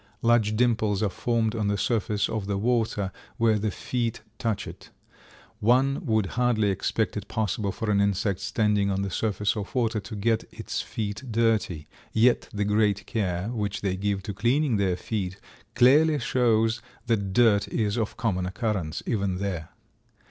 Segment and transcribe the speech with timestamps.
[0.23, 4.89] Large dimples are formed on the surface of the water where the feet touch it.
[5.59, 9.99] One would hardly expect it possible for an insect standing on the surface of water
[9.99, 14.97] to get its feet dirty, yet the great care which they give to cleaning their
[14.97, 15.37] feet
[15.75, 19.69] clearly shows that dirt is of common occurrence, even there.